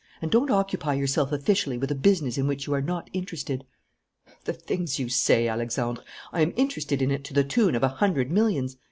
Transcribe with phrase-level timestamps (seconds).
[0.19, 3.65] And don't occupy yourself officially with a business in which you are not interested."
[4.45, 6.01] "The things you say, Alexandre!
[6.33, 8.77] I am interested in it to the tune of a hundred millions.